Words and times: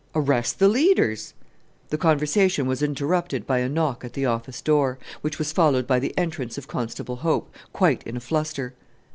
"Arrest 0.15 0.57
the 0.57 0.67
leaders!" 0.67 1.35
The 1.89 1.97
conversation 1.99 2.65
was 2.65 2.81
interrupted 2.81 3.45
by 3.45 3.59
a 3.59 3.69
knock 3.69 4.03
at 4.03 4.13
the 4.13 4.25
office 4.25 4.59
door, 4.59 4.97
which 5.21 5.37
was 5.37 5.51
followed 5.51 5.85
by 5.85 5.99
the 5.99 6.17
entrance 6.17 6.57
of 6.57 6.67
Constable 6.67 7.17
Hope, 7.17 7.53
quite 7.71 8.01
in 8.07 8.17
a 8.17 8.19
fluster. 8.19 8.73